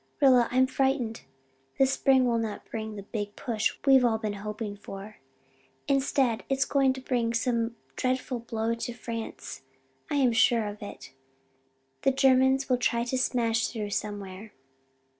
Rilla, 0.19 0.47
I'm 0.49 0.65
frightened 0.65 1.21
the 1.77 1.85
spring 1.85 2.25
will 2.25 2.39
not 2.39 2.65
bring 2.65 2.95
the 2.95 3.03
Big 3.03 3.35
Push 3.35 3.77
we've 3.85 4.03
all 4.03 4.17
been 4.17 4.33
hoping 4.41 4.75
for 4.75 5.17
instead 5.87 6.43
it 6.49 6.57
is 6.57 6.65
going 6.65 6.91
to 6.93 7.01
bring 7.01 7.35
some 7.35 7.75
dreadful 7.95 8.39
blow 8.39 8.73
to 8.73 8.93
France. 8.95 9.61
I 10.09 10.15
am 10.15 10.31
sure 10.33 10.65
of 10.65 10.81
it. 10.81 11.13
The 12.01 12.09
Germans 12.09 12.67
will 12.67 12.77
try 12.79 13.03
to 13.03 13.17
smash 13.19 13.67
through 13.67 13.91
somewhere." 13.91 14.53